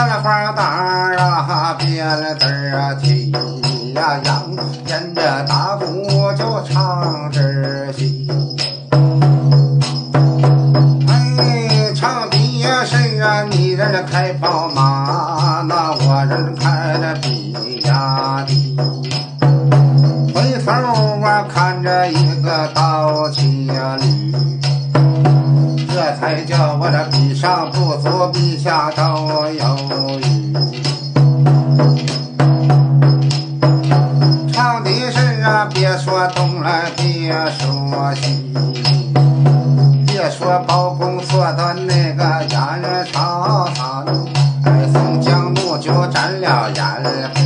[0.00, 3.30] 麻了打得啊别了子啊起
[3.94, 5.84] 呀秧连着打鼓
[6.38, 8.26] 就唱支戏。
[11.06, 17.52] 哎唱的别时啊你在那开宝马那我这开了比
[17.84, 18.74] 亚迪。
[20.34, 24.59] 回头啊看着一个大青呀绿
[26.46, 29.02] 叫我这比上不足，比下都
[29.50, 30.52] 有余。
[34.52, 38.52] 唱的是啊，别说东来，别说西，
[40.06, 44.04] 别说包公坐的那个圆圆草草，
[44.92, 47.40] 宋江怒就斩了眼。